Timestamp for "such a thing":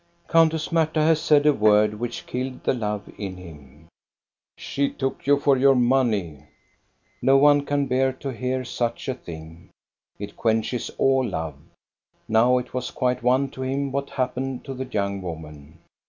8.65-9.69